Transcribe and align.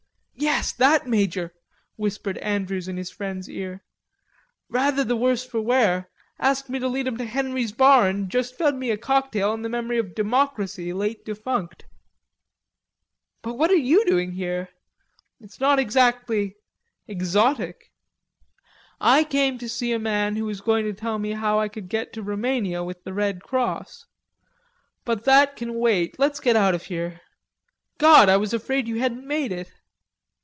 "Yes; 0.33 0.71
that 0.73 1.05
major," 1.05 1.53
whispered 1.97 2.39
Andrews 2.39 2.87
in 2.87 2.97
his 2.97 3.11
friend's 3.11 3.47
ear, 3.47 3.83
"rather 4.69 5.03
the 5.03 5.15
worse 5.15 5.45
for 5.45 5.61
wear, 5.61 6.09
asked 6.39 6.67
me 6.67 6.79
to 6.79 6.87
lead 6.87 7.05
him 7.05 7.15
to 7.17 7.25
Henry's 7.25 7.71
Bar 7.71 8.07
and 8.09 8.27
just 8.27 8.57
fed 8.57 8.73
me 8.73 8.89
a 8.89 8.97
cocktail 8.97 9.53
in 9.53 9.61
the 9.61 9.69
memory 9.69 9.99
of 9.99 10.15
Democracy, 10.15 10.93
late 10.93 11.23
defunct.... 11.23 11.85
But 13.43 13.53
what 13.53 13.69
are 13.69 13.75
you 13.91 14.03
doing 14.03 14.31
here? 14.31 14.69
It's 15.39 15.59
not 15.59 15.77
exactly... 15.77 16.55
exotic." 17.07 17.91
"I 18.99 19.23
came 19.23 19.59
to 19.59 19.69
see 19.69 19.93
a 19.93 19.99
man 19.99 20.37
who 20.37 20.45
was 20.45 20.59
going 20.61 20.85
to 20.85 20.93
tell 20.93 21.19
me 21.19 21.33
how 21.33 21.59
I 21.59 21.67
could 21.67 21.87
get 21.87 22.11
to 22.13 22.23
Rumania 22.23 22.83
with 22.83 23.03
the 23.03 23.13
Red 23.13 23.43
Cross.... 23.43 24.07
But 25.05 25.23
that 25.25 25.55
can 25.55 25.75
wait.... 25.75 26.17
Let's 26.17 26.39
get 26.39 26.55
out 26.55 26.73
of 26.73 26.85
here. 26.85 27.21
God, 27.99 28.27
I 28.27 28.37
was 28.37 28.55
afraid 28.55 28.87
you 28.87 28.97
hadn't 28.97 29.27
made 29.27 29.51
it." 29.51 29.71